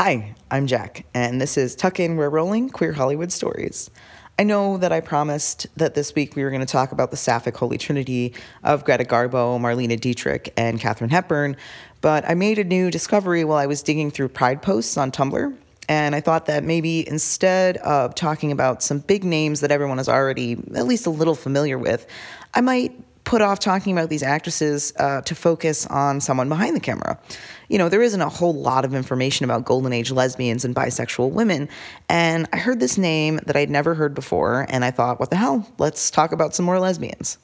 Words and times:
Hi, 0.00 0.36
I'm 0.48 0.68
Jack, 0.68 1.06
and 1.12 1.40
this 1.40 1.58
is 1.58 1.74
Tuck 1.74 1.98
In 1.98 2.16
We're 2.16 2.28
Rolling 2.28 2.70
Queer 2.70 2.92
Hollywood 2.92 3.32
Stories. 3.32 3.90
I 4.38 4.44
know 4.44 4.76
that 4.76 4.92
I 4.92 5.00
promised 5.00 5.66
that 5.76 5.96
this 5.96 6.14
week 6.14 6.36
we 6.36 6.44
were 6.44 6.50
going 6.50 6.60
to 6.60 6.66
talk 6.66 6.92
about 6.92 7.10
the 7.10 7.16
sapphic 7.16 7.56
holy 7.56 7.78
trinity 7.78 8.32
of 8.62 8.84
Greta 8.84 9.02
Garbo, 9.02 9.58
Marlene 9.58 10.00
Dietrich, 10.00 10.54
and 10.56 10.78
Katharine 10.78 11.10
Hepburn, 11.10 11.56
but 12.00 12.24
I 12.28 12.34
made 12.34 12.60
a 12.60 12.64
new 12.64 12.92
discovery 12.92 13.42
while 13.42 13.58
I 13.58 13.66
was 13.66 13.82
digging 13.82 14.12
through 14.12 14.28
Pride 14.28 14.62
posts 14.62 14.96
on 14.96 15.10
Tumblr, 15.10 15.52
and 15.88 16.14
I 16.14 16.20
thought 16.20 16.46
that 16.46 16.62
maybe 16.62 17.08
instead 17.08 17.78
of 17.78 18.14
talking 18.14 18.52
about 18.52 18.84
some 18.84 19.00
big 19.00 19.24
names 19.24 19.62
that 19.62 19.72
everyone 19.72 19.98
is 19.98 20.08
already 20.08 20.52
at 20.76 20.86
least 20.86 21.06
a 21.06 21.10
little 21.10 21.34
familiar 21.34 21.76
with, 21.76 22.06
I 22.54 22.60
might 22.60 22.92
put 23.28 23.42
off 23.42 23.58
talking 23.58 23.92
about 23.92 24.08
these 24.08 24.22
actresses 24.22 24.90
uh, 24.96 25.20
to 25.20 25.34
focus 25.34 25.84
on 25.88 26.18
someone 26.18 26.48
behind 26.48 26.74
the 26.74 26.80
camera. 26.80 27.20
You 27.68 27.76
know, 27.76 27.90
there 27.90 28.00
isn't 28.00 28.22
a 28.22 28.28
whole 28.30 28.54
lot 28.54 28.86
of 28.86 28.94
information 28.94 29.44
about 29.44 29.66
golden 29.66 29.92
age 29.92 30.10
lesbians 30.10 30.64
and 30.64 30.74
bisexual 30.74 31.32
women, 31.32 31.68
and 32.08 32.48
I 32.54 32.56
heard 32.56 32.80
this 32.80 32.96
name 32.96 33.38
that 33.44 33.54
I'd 33.54 33.68
never 33.68 33.94
heard 33.94 34.14
before, 34.14 34.64
and 34.70 34.82
I 34.82 34.90
thought, 34.90 35.20
what 35.20 35.28
the 35.28 35.36
hell? 35.36 35.70
Let's 35.76 36.10
talk 36.10 36.32
about 36.32 36.54
some 36.54 36.64
more 36.64 36.80
lesbians. 36.80 37.36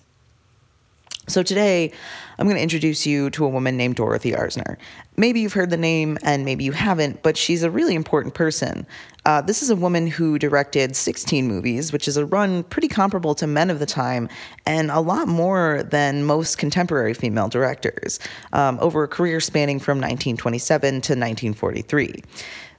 So 1.29 1.43
today, 1.43 1.93
I'm 2.39 2.47
going 2.47 2.57
to 2.57 2.63
introduce 2.63 3.07
you 3.07 3.29
to 3.31 3.45
a 3.45 3.49
woman 3.49 3.77
named 3.77 3.97
Dorothy 3.97 4.33
Arzner. 4.33 4.79
Maybe 5.19 5.41
you've 5.41 5.53
heard 5.53 5.69
the 5.69 5.77
name 5.77 6.17
and 6.23 6.47
maybe 6.47 6.65
you 6.65 6.73
haven't, 6.73 7.23
but 7.23 7.37
she's 7.37 7.63
a 7.63 7.71
really 7.71 7.95
important 7.95 8.35
person. 8.35 8.87
Uh, 9.27 9.41
this 9.41 9.63
is 9.63 9.71
a 9.71 9.77
woman 9.77 10.07
who 10.07 10.39
directed 10.39 10.95
16 10.95 11.49
movies, 11.49 11.93
which 11.93 12.07
is 12.07 12.17
a 12.17 12.27
run 12.27 12.63
pretty 12.65 12.89
comparable 12.89 13.35
to 13.35 13.47
men 13.47 13.71
of 13.71 13.79
the 13.79 13.87
time 13.87 14.29
and 14.67 14.91
a 14.91 15.01
lot 15.01 15.29
more 15.29 15.83
than 15.83 16.25
most 16.25 16.59
contemporary 16.59 17.15
female 17.15 17.49
directors, 17.49 18.19
um, 18.53 18.79
over 18.83 19.03
a 19.03 19.09
career 19.09 19.41
spanning 19.41 19.81
from 19.81 19.99
1927 19.99 20.91
to 20.91 20.97
1943. 20.97 22.23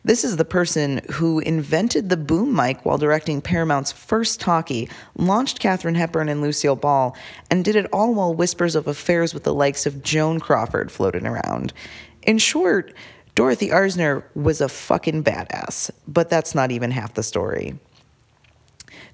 This 0.04 0.24
is 0.24 0.38
the 0.38 0.46
person 0.46 1.02
who 1.14 1.40
invented 1.40 2.10
the 2.10 2.18
boom 2.18 2.56
mic 2.56 2.86
while 2.86 3.00
directing 3.00 3.42
Paramount's 3.42 3.92
first 3.92 4.40
talkie, 4.40 4.88
launched 5.16 5.60
Katharine 5.60 5.96
Hepburn 5.96 6.30
and 6.30 6.42
Lucille 6.42 6.76
Ball, 6.76 7.18
and 7.50 7.66
did 7.66 7.76
it 7.76 7.88
all 7.92 8.14
while 8.14 8.36
whispers 8.36 8.76
of 8.76 8.86
affairs 8.86 9.34
with 9.34 9.46
the 9.46 9.54
likes 9.54 9.88
of 9.88 10.04
Joan 10.04 10.40
Crawford 10.40 10.92
floated 10.92 11.24
around. 11.24 11.74
In 12.22 12.38
short, 12.38 12.94
Dorothy 13.36 13.68
Arzner 13.68 14.24
was 14.34 14.62
a 14.62 14.70
fucking 14.70 15.26
badass, 15.26 15.92
but 16.08 16.30
that's 16.30 16.56
not 16.56 16.72
even 16.72 16.92
half 16.92 17.16
the 17.16 17.24
story. 17.24 17.78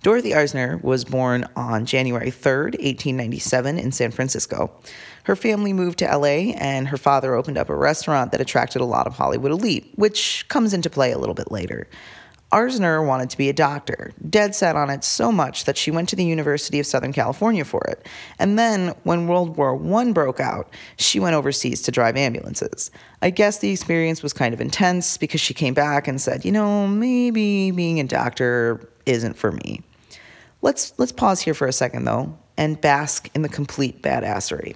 Dorothy 0.04 0.30
Arzner 0.30 0.82
was 0.84 1.04
born 1.04 1.48
on 1.56 1.88
January 1.88 2.30
3rd, 2.30 2.74
1897, 2.80 3.80
in 3.80 3.92
San 3.92 4.12
Francisco. 4.12 4.72
Her 5.24 5.36
family 5.36 5.74
moved 5.74 6.00
to 6.00 6.06
LA, 6.06 6.54
and 6.56 6.88
her 6.88 6.98
father 6.98 7.34
opened 7.34 7.58
up 7.58 7.70
a 7.70 7.76
restaurant 7.76 8.32
that 8.32 8.42
attracted 8.42 8.82
a 8.82 8.86
lot 8.86 9.08
of 9.08 9.14
Hollywood 9.14 9.52
elite, 9.52 9.92
which 9.96 10.46
comes 10.50 10.74
into 10.74 10.90
play 10.90 11.12
a 11.12 11.18
little 11.18 11.36
bit 11.36 11.52
later. 11.52 11.88
Arzner 12.52 13.06
wanted 13.06 13.30
to 13.30 13.38
be 13.38 13.48
a 13.48 13.54
doctor, 13.54 14.12
dead 14.30 14.54
set 14.54 14.76
on 14.76 14.90
it 14.90 15.06
so 15.06 15.32
much 15.32 15.64
that 15.64 15.78
she 15.78 15.90
went 15.90 16.10
to 16.10 16.18
the 16.18 16.26
University 16.26 16.80
of 16.80 16.86
Southern 16.86 17.14
California 17.14 17.64
for 17.64 17.82
it. 17.86 18.06
And 18.40 18.60
then, 18.60 18.90
when 19.04 19.28
World 19.28 19.56
War 19.56 19.80
I 20.00 20.12
broke 20.12 20.42
out, 20.42 20.70
she 20.98 21.20
went 21.20 21.36
overseas 21.36 21.82
to 21.84 21.92
drive 21.92 22.18
ambulances. 22.18 22.92
I 23.22 23.30
guess 23.30 23.60
the 23.60 23.72
experience 23.72 24.22
was 24.22 24.34
kind 24.34 24.54
of 24.54 24.60
intense 24.60 25.18
because 25.18 25.40
she 25.40 25.54
came 25.54 25.74
back 25.74 26.08
and 26.08 26.20
said, 26.20 26.44
you 26.44 26.52
know, 26.52 26.88
maybe 26.88 27.72
being 27.72 28.00
a 28.00 28.04
doctor 28.04 28.90
isn't 29.06 29.38
for 29.38 29.54
me. 29.54 29.82
Let's 30.62 30.94
let's 30.98 31.12
pause 31.12 31.42
here 31.42 31.54
for 31.54 31.68
a 31.68 31.74
second 31.74 32.04
though 32.04 32.38
and 32.58 32.80
bask 32.80 33.30
in 33.34 33.42
the 33.42 33.50
complete 33.50 34.02
badassery. 34.02 34.76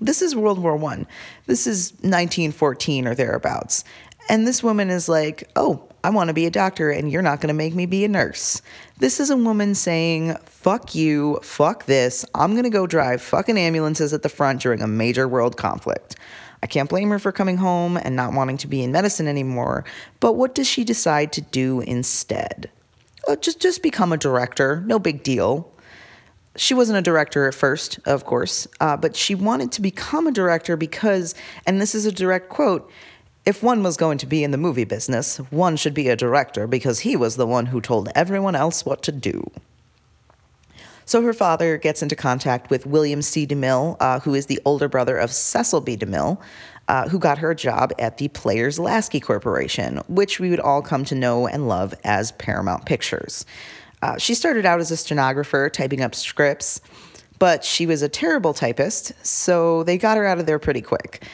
This 0.00 0.22
is 0.22 0.36
World 0.36 0.60
War 0.60 0.76
One. 0.76 1.06
This 1.46 1.66
is 1.66 1.90
1914 2.02 3.08
or 3.08 3.14
thereabouts. 3.14 3.82
And 4.28 4.46
this 4.46 4.62
woman 4.62 4.90
is 4.90 5.08
like, 5.08 5.48
"Oh, 5.56 5.82
I 6.04 6.10
want 6.10 6.28
to 6.28 6.34
be 6.34 6.46
a 6.46 6.50
doctor 6.50 6.90
and 6.90 7.10
you're 7.10 7.22
not 7.22 7.40
going 7.40 7.48
to 7.48 7.54
make 7.54 7.74
me 7.74 7.86
be 7.86 8.04
a 8.04 8.08
nurse." 8.08 8.62
This 8.98 9.20
is 9.20 9.30
a 9.30 9.36
woman 9.36 9.74
saying, 9.74 10.36
"Fuck 10.44 10.94
you, 10.94 11.38
fuck 11.42 11.86
this. 11.86 12.24
I'm 12.34 12.52
going 12.52 12.64
to 12.64 12.70
go 12.70 12.86
drive 12.86 13.22
fucking 13.22 13.58
ambulances 13.58 14.12
at 14.12 14.22
the 14.22 14.28
front 14.28 14.62
during 14.62 14.82
a 14.82 14.88
major 14.88 15.26
world 15.26 15.56
conflict." 15.56 16.16
I 16.60 16.66
can't 16.66 16.90
blame 16.90 17.10
her 17.10 17.20
for 17.20 17.30
coming 17.30 17.58
home 17.58 17.96
and 17.96 18.16
not 18.16 18.32
wanting 18.32 18.56
to 18.58 18.66
be 18.66 18.82
in 18.82 18.90
medicine 18.90 19.28
anymore, 19.28 19.84
but 20.18 20.32
what 20.32 20.56
does 20.56 20.66
she 20.66 20.82
decide 20.82 21.32
to 21.34 21.40
do 21.40 21.80
instead? 21.82 22.68
oh, 23.28 23.36
just 23.36 23.60
just 23.60 23.82
become 23.82 24.12
a 24.12 24.16
director. 24.16 24.82
No 24.86 24.98
big 24.98 25.22
deal. 25.22 25.70
She 26.56 26.74
wasn't 26.74 26.98
a 26.98 27.02
director 27.02 27.46
at 27.46 27.54
first, 27.54 28.00
of 28.04 28.24
course, 28.24 28.66
uh, 28.80 28.96
but 28.96 29.14
she 29.14 29.36
wanted 29.36 29.70
to 29.72 29.82
become 29.82 30.26
a 30.26 30.32
director 30.32 30.76
because, 30.76 31.36
and 31.66 31.80
this 31.80 31.94
is 31.94 32.04
a 32.04 32.10
direct 32.10 32.48
quote. 32.48 32.90
If 33.48 33.62
one 33.62 33.82
was 33.82 33.96
going 33.96 34.18
to 34.18 34.26
be 34.26 34.44
in 34.44 34.50
the 34.50 34.58
movie 34.58 34.84
business, 34.84 35.38
one 35.48 35.78
should 35.78 35.94
be 35.94 36.10
a 36.10 36.16
director 36.16 36.66
because 36.66 37.00
he 37.00 37.16
was 37.16 37.36
the 37.36 37.46
one 37.46 37.64
who 37.64 37.80
told 37.80 38.10
everyone 38.14 38.54
else 38.54 38.84
what 38.84 39.02
to 39.04 39.10
do. 39.10 39.50
So 41.06 41.22
her 41.22 41.32
father 41.32 41.78
gets 41.78 42.02
into 42.02 42.14
contact 42.14 42.68
with 42.68 42.84
William 42.84 43.22
C. 43.22 43.46
DeMille, 43.46 43.96
uh, 44.00 44.20
who 44.20 44.34
is 44.34 44.44
the 44.44 44.60
older 44.66 44.86
brother 44.86 45.16
of 45.16 45.32
Cecil 45.32 45.80
B. 45.80 45.96
DeMille, 45.96 46.38
uh, 46.88 47.08
who 47.08 47.18
got 47.18 47.38
her 47.38 47.52
a 47.52 47.56
job 47.56 47.90
at 47.98 48.18
the 48.18 48.28
Players 48.28 48.78
Lasky 48.78 49.18
Corporation, 49.18 50.02
which 50.08 50.38
we 50.38 50.50
would 50.50 50.60
all 50.60 50.82
come 50.82 51.06
to 51.06 51.14
know 51.14 51.48
and 51.48 51.68
love 51.68 51.94
as 52.04 52.32
Paramount 52.32 52.84
Pictures. 52.84 53.46
Uh, 54.02 54.18
she 54.18 54.34
started 54.34 54.66
out 54.66 54.78
as 54.78 54.90
a 54.90 54.96
stenographer, 54.98 55.70
typing 55.70 56.02
up 56.02 56.14
scripts, 56.14 56.82
but 57.38 57.64
she 57.64 57.86
was 57.86 58.02
a 58.02 58.10
terrible 58.10 58.52
typist, 58.52 59.12
so 59.24 59.84
they 59.84 59.96
got 59.96 60.18
her 60.18 60.26
out 60.26 60.38
of 60.38 60.44
there 60.44 60.58
pretty 60.58 60.82
quick. 60.82 61.24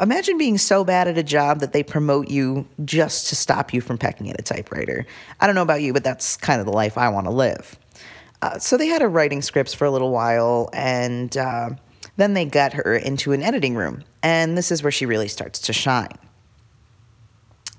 Imagine 0.00 0.38
being 0.38 0.58
so 0.58 0.84
bad 0.84 1.08
at 1.08 1.18
a 1.18 1.24
job 1.24 1.58
that 1.58 1.72
they 1.72 1.82
promote 1.82 2.30
you 2.30 2.68
just 2.84 3.28
to 3.28 3.36
stop 3.36 3.74
you 3.74 3.80
from 3.80 3.98
pecking 3.98 4.30
at 4.30 4.38
a 4.38 4.42
typewriter. 4.42 5.04
I 5.40 5.46
don't 5.46 5.56
know 5.56 5.62
about 5.62 5.82
you, 5.82 5.92
but 5.92 6.04
that's 6.04 6.36
kind 6.36 6.60
of 6.60 6.66
the 6.66 6.72
life 6.72 6.96
I 6.96 7.08
want 7.08 7.26
to 7.26 7.32
live. 7.32 7.76
Uh, 8.42 8.58
so 8.58 8.76
they 8.76 8.86
had 8.86 9.02
her 9.02 9.08
writing 9.08 9.42
scripts 9.42 9.74
for 9.74 9.84
a 9.84 9.90
little 9.90 10.10
while, 10.10 10.70
and 10.72 11.36
uh, 11.36 11.70
then 12.16 12.34
they 12.34 12.44
got 12.44 12.72
her 12.74 12.94
into 12.94 13.32
an 13.32 13.42
editing 13.42 13.74
room, 13.74 14.04
and 14.22 14.56
this 14.56 14.70
is 14.70 14.82
where 14.82 14.92
she 14.92 15.06
really 15.06 15.28
starts 15.28 15.58
to 15.60 15.72
shine. 15.72 16.16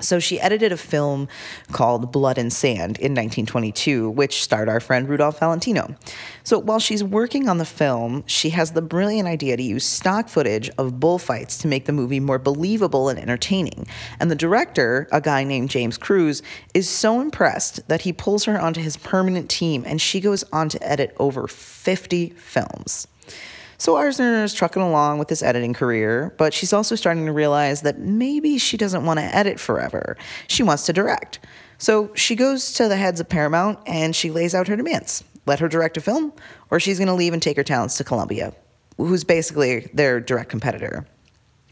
So 0.04 0.20
she 0.20 0.40
edited 0.40 0.72
a 0.72 0.78
film 0.78 1.30
called 1.72 2.12
Blood 2.12 2.38
and 2.38 2.52
Sand 2.52 2.98
in 2.98 3.14
1922, 3.14 4.10
which 4.10 4.44
starred 4.44 4.68
our 4.68 4.82
friend 4.82 5.08
Rudolph 5.08 5.40
Valentino. 5.40 5.96
So 6.44 6.60
while 6.60 6.80
she's 6.80 7.04
working 7.04 7.48
on 7.48 7.58
the 7.58 7.66
film, 7.66 8.24
she 8.28 8.50
has 8.50 8.74
the 8.74 8.82
brilliant 8.82 9.28
idea 9.28 9.56
to 9.56 9.64
use 9.64 9.86
stock 9.86 10.28
footage 10.28 10.70
of 10.78 11.00
bullfights 11.00 11.58
to 11.60 11.68
make 11.68 11.86
the 11.86 11.94
movie 11.94 12.20
more 12.20 12.38
believable 12.38 13.08
and 13.08 13.18
entertaining. 13.18 13.88
And 14.20 14.30
the 14.30 14.36
director, 14.36 15.08
a 15.12 15.22
guy 15.22 15.46
named 15.46 15.70
James 15.70 15.98
Cruze, 15.98 16.42
is 16.74 16.90
so 16.90 17.22
impressed 17.22 17.88
that 17.88 18.02
he 18.02 18.12
pulls 18.12 18.44
her 18.44 18.60
onto 18.60 18.82
his 18.82 18.98
permanent 18.98 19.50
team 19.50 19.84
and 19.86 20.02
she 20.02 20.20
goes 20.20 20.44
on 20.52 20.68
to 20.70 20.84
edit 20.86 21.16
over 21.18 21.48
50 21.48 22.32
films. 22.32 23.08
So 23.84 23.96
Arzner 23.96 24.46
is 24.46 24.54
trucking 24.54 24.82
along 24.82 25.20
with 25.20 25.28
this 25.28 25.44
editing 25.44 25.74
career, 25.74 26.34
but 26.38 26.54
she's 26.54 26.72
also 26.72 26.96
starting 26.96 27.26
to 27.26 27.34
realize 27.34 27.82
that 27.82 28.00
maybe 28.00 28.58
she 28.58 28.78
doesn't 28.78 29.04
want 29.04 29.20
to 29.20 29.26
edit 29.26 29.60
forever. 29.60 30.16
She 30.48 30.64
wants 30.64 30.86
to 30.86 30.94
direct. 30.94 31.40
So 31.80 32.16
she 32.16 32.38
goes 32.38 32.72
to 32.76 32.88
the 32.88 32.96
heads 32.96 33.20
of 33.20 33.28
Paramount 33.28 33.80
and 33.86 34.16
she 34.16 34.32
lays 34.32 34.56
out 34.56 34.70
her 34.70 34.78
demands. 34.78 35.26
Let 35.46 35.60
her 35.60 35.68
direct 35.68 35.98
a 35.98 36.00
film, 36.00 36.32
or 36.72 36.80
she's 36.80 36.98
going 36.98 37.10
to 37.10 37.14
leave 37.14 37.34
and 37.34 37.44
take 37.44 37.58
her 37.58 37.64
talents 37.66 37.98
to 37.98 38.06
Columbia, 38.06 38.54
who's 38.96 39.26
basically 39.26 39.92
their 39.94 40.22
direct 40.22 40.50
competitor. 40.50 41.06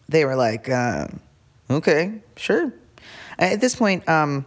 They 0.10 0.26
were 0.26 0.36
like, 0.36 0.68
uh, 0.68 1.08
okay, 1.70 2.22
sure. 2.36 2.74
At 3.40 3.62
this 3.62 3.74
point, 3.74 4.06
um, 4.10 4.46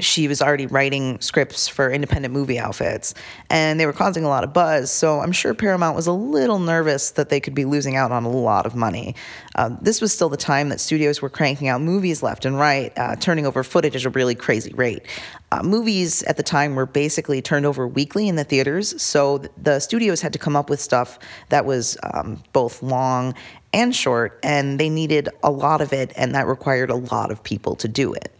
she 0.00 0.26
was 0.26 0.42
already 0.42 0.66
writing 0.66 1.20
scripts 1.20 1.68
for 1.68 1.90
independent 1.90 2.34
movie 2.34 2.58
outfits 2.58 3.14
and 3.50 3.78
they 3.78 3.86
were 3.86 3.92
causing 3.92 4.24
a 4.24 4.28
lot 4.28 4.44
of 4.44 4.52
buzz. 4.52 4.90
So 4.90 5.20
i'm 5.20 5.32
sure 5.32 5.54
paramount 5.54 5.96
was 5.96 6.06
a 6.06 6.12
little 6.12 6.58
nervous 6.58 7.12
that 7.12 7.28
they 7.28 7.40
could 7.40 7.54
be 7.54 7.64
losing 7.64 7.96
out 7.96 8.12
on 8.12 8.24
a 8.24 8.30
lot 8.30 8.66
of 8.66 8.74
money. 8.74 9.14
Uh, 9.54 9.76
this 9.80 10.00
was 10.00 10.12
still 10.12 10.28
the 10.28 10.36
time 10.36 10.68
that 10.68 10.80
studios 10.80 11.22
were 11.22 11.30
cranking 11.30 11.68
out 11.68 11.80
movies 11.80 12.22
left 12.22 12.44
and 12.44 12.58
right. 12.58 12.92
Uh, 12.96 13.16
turning 13.16 13.46
over 13.46 13.62
footage 13.62 13.96
at 13.96 14.04
a 14.04 14.10
really 14.10 14.34
crazy 14.34 14.72
rate. 14.74 15.06
Uh, 15.52 15.62
movies 15.62 16.22
at 16.24 16.36
the 16.36 16.42
time 16.42 16.74
were 16.74 16.86
basically 16.86 17.40
turned 17.40 17.66
over 17.66 17.86
weekly 17.86 18.28
in 18.28 18.36
the 18.36 18.44
theaters 18.44 19.00
so 19.00 19.38
the 19.56 19.78
studios 19.78 20.20
had 20.20 20.32
to 20.32 20.38
come 20.38 20.56
up 20.56 20.68
with 20.68 20.80
stuff 20.80 21.18
that 21.50 21.64
was 21.64 21.96
um, 22.12 22.42
both 22.52 22.82
long 22.82 23.34
and 23.72 23.94
short 23.94 24.38
and 24.42 24.78
they 24.80 24.88
needed 24.88 25.28
a 25.42 25.50
lot 25.50 25.80
of 25.80 25.92
it 25.92 26.12
and 26.16 26.34
that 26.34 26.46
required 26.46 26.90
a 26.90 26.94
lot 26.94 27.30
of 27.30 27.42
people 27.42 27.76
to 27.76 27.88
do 27.88 28.12
it 28.12 28.32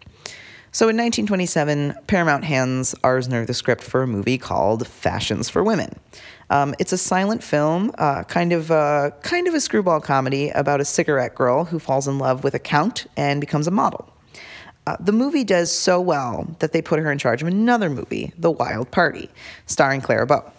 so 0.75 0.89
in 0.89 0.97
1927, 0.97 1.95
Paramount 2.09 2.43
hands 2.43 2.97
Arzner 3.05 3.47
the 3.47 3.55
script 3.55 3.85
for 3.85 4.03
a 4.03 4.07
movie 4.09 4.39
called 4.39 4.89
Fashions 4.89 5.49
for 5.49 5.63
Women. 5.63 6.01
Um, 6.51 6.75
it's 6.81 6.93
a 6.93 6.99
silent 6.99 7.45
film, 7.45 7.93
uh, 7.97 8.25
kind 8.25 8.53
of 8.53 8.73
uh, 8.73 9.13
kind 9.23 9.47
of 9.47 9.55
a 9.55 9.61
screwball 9.61 10.01
comedy 10.01 10.51
about 10.51 10.81
a 10.81 10.85
cigarette 10.85 11.37
girl 11.37 11.65
who 11.65 11.79
falls 11.79 12.09
in 12.09 12.19
love 12.19 12.43
with 12.43 12.55
a 12.55 12.59
count 12.59 13.07
and 13.17 13.41
becomes 13.41 13.69
a 13.69 13.71
model. 13.71 14.13
Uh, 14.85 14.97
the 14.99 15.13
movie 15.13 15.45
does 15.45 15.71
so 15.71 16.01
well 16.01 16.57
that 16.59 16.73
they 16.73 16.83
put 16.83 16.99
her 16.99 17.13
in 17.13 17.19
charge 17.19 17.41
of 17.41 17.47
another 17.47 17.89
movie, 17.89 18.33
The 18.37 18.51
Wild 18.51 18.91
Party, 18.91 19.31
starring 19.67 20.01
Clara 20.01 20.27
Bow. 20.27 20.53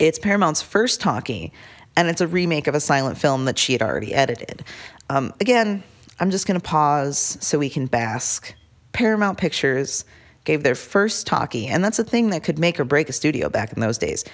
It's 0.00 0.18
Paramount's 0.18 0.62
first 0.62 1.00
talkie, 1.00 1.52
and 1.96 2.08
it's 2.08 2.20
a 2.20 2.26
remake 2.26 2.66
of 2.66 2.74
a 2.74 2.80
silent 2.80 3.18
film 3.18 3.44
that 3.44 3.56
she 3.56 3.72
had 3.72 3.82
already 3.82 4.12
edited. 4.12 4.64
Um, 5.08 5.32
again, 5.40 5.84
I'm 6.18 6.32
just 6.32 6.46
going 6.46 6.60
to 6.60 6.66
pause 6.66 7.38
so 7.40 7.58
we 7.58 7.70
can 7.70 7.86
bask 7.86 8.54
Paramount 8.92 9.38
Pictures 9.38 10.04
gave 10.44 10.62
their 10.62 10.74
first 10.74 11.26
talkie, 11.26 11.66
and 11.66 11.84
that's 11.84 11.98
a 11.98 12.04
thing 12.04 12.30
that 12.30 12.42
could 12.42 12.58
make 12.58 12.80
or 12.80 12.84
break 12.84 13.08
a 13.08 13.12
studio 13.12 13.48
back 13.48 13.72
in 13.72 13.80
those 13.80 13.98
days, 13.98 14.24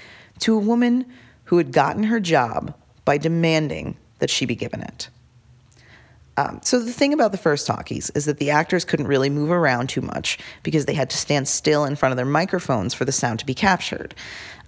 to 0.41 0.55
a 0.55 0.59
woman 0.59 1.05
who 1.45 1.59
had 1.59 1.73
gotten 1.73 2.05
her 2.05 2.21
job 2.21 2.75
by 3.05 3.19
demanding 3.19 3.97
that 4.19 4.31
she 4.31 4.47
be 4.47 4.55
given 4.55 4.81
it. 4.83 5.09
Um, 6.37 6.61
so 6.63 6.79
the 6.79 6.93
thing 6.93 7.13
about 7.13 7.33
the 7.33 7.39
first 7.39 7.67
talkies 7.67 8.11
is 8.11 8.25
that 8.27 8.39
the 8.39 8.51
actors 8.51 8.85
couldn't 8.85 9.09
really 9.09 9.29
move 9.29 9.51
around 9.51 9.89
too 9.89 10.01
much 10.01 10.39
because 10.63 10.87
they 10.87 10.95
had 10.95 11.11
to 11.11 11.17
stand 11.17 11.49
still 11.49 11.85
in 11.85 11.97
front 11.97 12.13
of 12.13 12.17
their 12.17 12.25
microphones 12.25 12.95
for 12.95 13.05
the 13.05 13.11
sound 13.11 13.41
to 13.41 13.47
be 13.47 13.55
captured. 13.55 14.15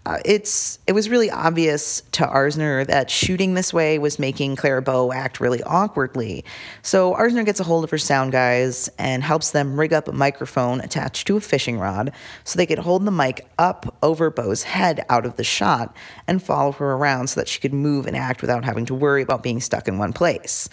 Uh, 0.07 0.19
it's 0.25 0.79
it 0.87 0.93
was 0.93 1.11
really 1.11 1.31
obvious 1.31 2.03
to 2.13 2.25
Arzner 2.25 2.87
that 2.87 3.11
shooting 3.11 3.53
this 3.53 3.73
way 3.73 3.99
was 3.99 4.19
making 4.19 4.57
Clara 4.57 4.81
Bow 4.81 5.13
act 5.13 5.41
really 5.41 5.63
awkwardly. 5.63 6.43
So 6.81 7.15
Arzner 7.15 7.45
gets 7.45 7.61
a 7.61 7.65
hold 7.65 7.85
of 7.85 7.91
her 7.91 7.99
sound 7.99 8.33
guys 8.33 8.89
and 8.99 9.23
helps 9.23 9.51
them 9.51 9.79
rig 9.79 9.93
up 9.93 10.09
a 10.09 10.13
microphone 10.13 10.81
attached 10.81 11.27
to 11.27 11.37
a 11.37 11.41
fishing 11.41 11.79
rod 11.79 12.13
so 12.45 12.57
they 12.57 12.65
could 12.65 12.79
hold 12.79 13.05
the 13.05 13.11
mic 13.11 13.47
up 13.59 13.95
over 14.03 14.31
Bow's 14.31 14.63
head 14.63 15.05
out 15.11 15.27
of 15.27 15.37
the 15.37 15.45
shot 15.45 15.95
and 16.27 16.43
follow 16.43 16.73
her 16.73 16.93
around 16.95 17.29
so 17.29 17.39
that 17.39 17.49
she 17.49 17.61
could 17.61 17.75
move 17.75 18.07
and 18.07 18.17
act 18.17 18.41
without 18.41 18.65
having 18.65 18.87
to 18.87 18.95
worry 18.95 19.21
about 19.21 19.43
being 19.43 19.61
stuck 19.61 19.87
in 19.87 19.99
one 19.99 20.15
place. 20.15 20.71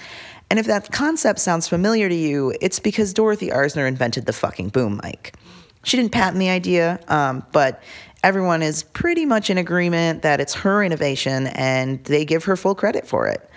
And 0.50 0.58
if 0.58 0.68
that 0.68 0.94
concept 0.94 1.40
sounds 1.40 1.68
familiar 1.68 2.08
to 2.08 2.16
you, 2.16 2.54
it's 2.62 2.80
because 2.80 3.14
Dorothy 3.14 3.50
Arzner 3.50 3.90
invented 3.90 4.26
the 4.26 4.32
fucking 4.32 4.70
boom 4.70 5.02
mic. 5.04 5.36
She 5.84 5.96
didn't 5.96 6.12
patent 6.12 6.40
the 6.40 6.50
idea, 6.50 7.00
um, 7.08 7.46
but 7.52 7.82
everyone 8.24 8.62
is 8.62 8.84
pretty 8.84 9.26
much 9.26 9.50
in 9.50 9.58
agreement 9.58 10.22
that 10.24 10.40
it's 10.40 10.54
her 10.54 10.84
innovation 10.84 11.48
and 11.48 12.04
they 12.06 12.26
give 12.26 12.44
her 12.46 12.56
full 12.56 12.76
credit 12.76 13.08
for 13.08 13.28
it. 13.28 13.50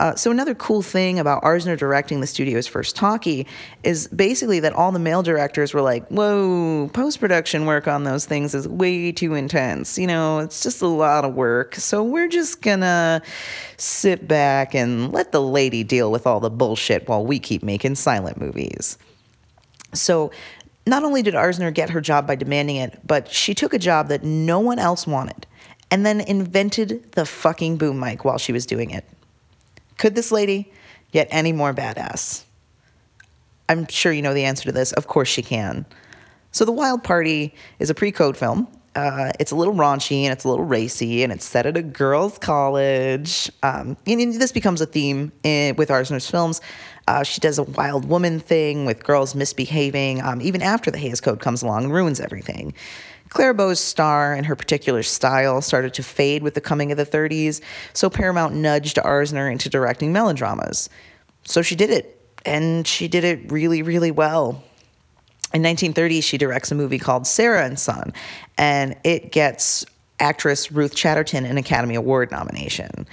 Uh, 0.00 0.14
so 0.14 0.30
another 0.30 0.54
cool 0.54 0.80
thing 0.80 1.18
about 1.18 1.42
Arzner 1.42 1.76
directing 1.76 2.22
the 2.22 2.26
studio's 2.26 2.66
first 2.66 2.96
talkie 2.96 3.46
is 3.84 4.08
basically 4.08 4.58
that 4.58 4.72
all 4.72 4.92
the 4.92 4.98
male 4.98 5.22
directors 5.22 5.74
were 5.74 5.82
like, 5.82 6.08
"Whoa, 6.08 6.88
post-production 6.94 7.66
work 7.66 7.86
on 7.86 8.04
those 8.04 8.24
things 8.24 8.54
is 8.54 8.66
way 8.66 9.12
too 9.12 9.34
intense. 9.34 9.98
You 9.98 10.06
know, 10.06 10.38
it's 10.38 10.62
just 10.62 10.80
a 10.80 10.86
lot 10.86 11.26
of 11.26 11.34
work. 11.34 11.74
So 11.74 12.02
we're 12.02 12.28
just 12.28 12.62
gonna 12.62 13.20
sit 13.76 14.26
back 14.26 14.74
and 14.74 15.12
let 15.12 15.32
the 15.32 15.42
lady 15.42 15.84
deal 15.84 16.10
with 16.10 16.26
all 16.26 16.40
the 16.40 16.48
bullshit 16.48 17.06
while 17.06 17.26
we 17.26 17.38
keep 17.38 17.62
making 17.62 17.96
silent 17.96 18.40
movies." 18.40 18.96
So 19.92 20.30
not 20.86 21.04
only 21.04 21.22
did 21.22 21.34
Arzner 21.34 21.72
get 21.72 21.90
her 21.90 22.00
job 22.00 22.26
by 22.26 22.34
demanding 22.34 22.76
it, 22.76 23.00
but 23.06 23.30
she 23.30 23.54
took 23.54 23.74
a 23.74 23.78
job 23.78 24.08
that 24.08 24.24
no 24.24 24.60
one 24.60 24.78
else 24.78 25.06
wanted 25.06 25.46
and 25.90 26.06
then 26.06 26.20
invented 26.20 27.12
the 27.12 27.26
fucking 27.26 27.76
boom 27.76 27.98
mic 27.98 28.24
while 28.24 28.38
she 28.38 28.52
was 28.52 28.66
doing 28.66 28.90
it. 28.90 29.04
Could 29.98 30.14
this 30.14 30.32
lady 30.32 30.72
get 31.12 31.28
any 31.30 31.52
more 31.52 31.74
badass? 31.74 32.44
I'm 33.68 33.86
sure 33.88 34.12
you 34.12 34.22
know 34.22 34.34
the 34.34 34.44
answer 34.44 34.64
to 34.64 34.72
this. 34.72 34.92
Of 34.92 35.06
course 35.06 35.28
she 35.28 35.42
can. 35.42 35.84
So, 36.52 36.64
The 36.64 36.72
Wild 36.72 37.04
Party 37.04 37.54
is 37.78 37.90
a 37.90 37.94
pre 37.94 38.10
code 38.10 38.36
film. 38.36 38.66
Uh, 38.96 39.30
it's 39.38 39.52
a 39.52 39.54
little 39.54 39.74
raunchy 39.74 40.24
and 40.24 40.32
it's 40.32 40.42
a 40.42 40.48
little 40.48 40.64
racy 40.64 41.22
and 41.22 41.32
it's 41.32 41.44
set 41.44 41.64
at 41.64 41.76
a 41.76 41.82
girls' 41.82 42.38
college. 42.38 43.48
Um, 43.62 43.96
and 44.04 44.34
this 44.34 44.50
becomes 44.50 44.80
a 44.80 44.86
theme 44.86 45.30
in, 45.44 45.76
with 45.76 45.90
Arzner's 45.90 46.28
films. 46.28 46.60
Uh, 47.10 47.24
she 47.24 47.40
does 47.40 47.58
a 47.58 47.64
wild 47.64 48.04
woman 48.04 48.38
thing 48.38 48.84
with 48.84 49.02
girls 49.02 49.34
misbehaving, 49.34 50.22
um, 50.22 50.40
even 50.40 50.62
after 50.62 50.92
the 50.92 50.98
Hays 50.98 51.20
Code 51.20 51.40
comes 51.40 51.60
along 51.60 51.82
and 51.82 51.92
ruins 51.92 52.20
everything. 52.20 52.72
Clara 53.30 53.52
Bow's 53.52 53.80
star 53.80 54.32
and 54.32 54.46
her 54.46 54.54
particular 54.54 55.02
style 55.02 55.60
started 55.60 55.92
to 55.94 56.04
fade 56.04 56.44
with 56.44 56.54
the 56.54 56.60
coming 56.60 56.92
of 56.92 56.98
the 56.98 57.04
30s, 57.04 57.60
so 57.94 58.08
Paramount 58.08 58.54
nudged 58.54 58.96
Arzner 58.98 59.50
into 59.50 59.68
directing 59.68 60.12
melodramas. 60.12 60.88
So 61.42 61.62
she 61.62 61.74
did 61.74 61.90
it, 61.90 62.32
and 62.46 62.86
she 62.86 63.08
did 63.08 63.24
it 63.24 63.50
really, 63.50 63.82
really 63.82 64.12
well. 64.12 64.62
In 65.52 65.64
1930, 65.64 66.20
she 66.20 66.38
directs 66.38 66.70
a 66.70 66.76
movie 66.76 67.00
called 67.00 67.26
Sarah 67.26 67.64
and 67.64 67.76
Son, 67.76 68.12
and 68.56 68.94
it 69.02 69.32
gets 69.32 69.84
actress 70.20 70.70
Ruth 70.70 70.94
Chatterton 70.94 71.44
an 71.44 71.58
Academy 71.58 71.96
Award 71.96 72.30
nomination. 72.30 73.08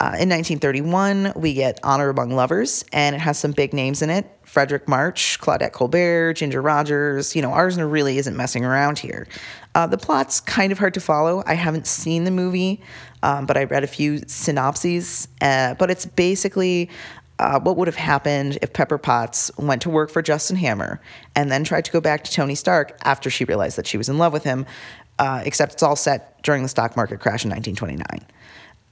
Uh, 0.00 0.18
in 0.18 0.28
1931, 0.28 1.32
we 1.36 1.54
get 1.54 1.78
Honor 1.82 2.08
Among 2.08 2.30
Lovers, 2.30 2.84
and 2.92 3.14
it 3.14 3.20
has 3.20 3.38
some 3.38 3.52
big 3.52 3.72
names 3.72 4.02
in 4.02 4.10
it 4.10 4.28
Fredric 4.44 4.86
March, 4.86 5.38
Claudette 5.40 5.72
Colbert, 5.72 6.34
Ginger 6.34 6.60
Rogers. 6.60 7.34
You 7.34 7.42
know, 7.42 7.50
Arzner 7.50 7.90
really 7.90 8.18
isn't 8.18 8.36
messing 8.36 8.64
around 8.64 8.98
here. 8.98 9.26
Uh, 9.74 9.86
the 9.86 9.98
plot's 9.98 10.40
kind 10.40 10.72
of 10.72 10.78
hard 10.78 10.94
to 10.94 11.00
follow. 11.00 11.42
I 11.46 11.54
haven't 11.54 11.86
seen 11.86 12.24
the 12.24 12.30
movie, 12.30 12.80
um, 13.22 13.46
but 13.46 13.56
I 13.56 13.64
read 13.64 13.84
a 13.84 13.88
few 13.88 14.20
synopses. 14.26 15.28
Uh, 15.40 15.74
but 15.74 15.90
it's 15.90 16.06
basically 16.06 16.90
uh, 17.38 17.58
what 17.60 17.76
would 17.76 17.88
have 17.88 17.96
happened 17.96 18.58
if 18.62 18.72
Pepper 18.72 18.98
Potts 18.98 19.50
went 19.58 19.82
to 19.82 19.90
work 19.90 20.10
for 20.10 20.22
Justin 20.22 20.56
Hammer 20.56 21.00
and 21.34 21.50
then 21.50 21.64
tried 21.64 21.84
to 21.84 21.92
go 21.92 22.00
back 22.00 22.22
to 22.24 22.32
Tony 22.32 22.54
Stark 22.54 22.96
after 23.02 23.30
she 23.30 23.44
realized 23.44 23.76
that 23.76 23.86
she 23.86 23.96
was 23.96 24.08
in 24.08 24.18
love 24.18 24.32
with 24.32 24.44
him, 24.44 24.66
uh, 25.18 25.42
except 25.44 25.72
it's 25.72 25.82
all 25.82 25.96
set 25.96 26.42
during 26.42 26.62
the 26.62 26.68
stock 26.68 26.96
market 26.96 27.20
crash 27.20 27.44
in 27.44 27.50
1929 27.50 28.28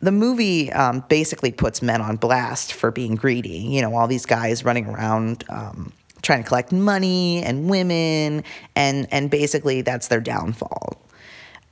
the 0.02 0.12
movie 0.12 0.70
um, 0.72 1.04
basically 1.08 1.52
puts 1.52 1.80
men 1.80 2.00
on 2.02 2.16
blast 2.16 2.72
for 2.72 2.90
being 2.90 3.14
greedy. 3.14 3.58
You 3.58 3.82
know, 3.82 3.94
all 3.94 4.08
these 4.08 4.26
guys 4.26 4.64
running 4.64 4.86
around 4.86 5.44
um, 5.48 5.92
trying 6.22 6.42
to 6.42 6.48
collect 6.48 6.72
money 6.72 7.42
and 7.42 7.70
women, 7.70 8.44
and 8.76 9.06
and 9.10 9.30
basically 9.30 9.80
that's 9.82 10.08
their 10.08 10.20
downfall. 10.20 11.00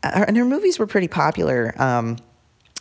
Uh, 0.03 0.25
and 0.29 0.37
her 0.37 0.45
movies 0.45 0.79
were 0.79 0.87
pretty 0.87 1.09
popular. 1.09 1.75
Um, 1.77 2.17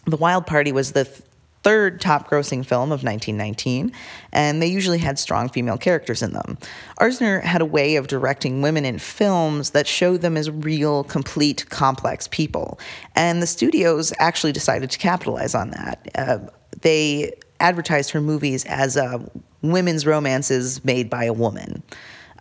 the 0.06 0.18
Wild 0.18 0.46
Party 0.46 0.72
was 0.72 0.94
the 0.94 1.06
th- 1.06 1.22
third 1.70 2.02
top 2.02 2.28
grossing 2.28 2.66
film 2.66 2.92
of 2.92 3.04
1919, 3.04 3.92
and 4.32 4.60
they 4.60 4.66
usually 4.66 4.98
had 4.98 5.20
strong 5.20 5.48
female 5.50 5.78
characters 5.78 6.24
in 6.24 6.34
them. 6.34 6.58
Arzner 7.00 7.44
had 7.44 7.62
a 7.62 7.66
way 7.66 7.96
of 7.96 8.08
directing 8.08 8.64
women 8.64 8.86
in 8.86 8.98
films 8.98 9.70
that 9.70 9.86
showed 9.86 10.22
them 10.22 10.36
as 10.36 10.50
real, 10.50 11.04
complete, 11.04 11.70
complex 11.70 12.28
people, 12.28 12.80
and 13.16 13.40
the 13.40 13.46
studios 13.46 14.12
actually 14.18 14.52
decided 14.52 14.90
to 14.90 14.98
capitalize 14.98 15.54
on 15.54 15.70
that. 15.70 16.08
Uh, 16.16 16.40
they 16.82 17.34
advertised 17.60 18.10
her 18.10 18.22
movies 18.22 18.66
as 18.66 18.98
uh, 18.98 19.20
women's 19.62 20.08
romances 20.08 20.84
made 20.84 21.08
by 21.08 21.26
a 21.26 21.34
woman. 21.34 21.84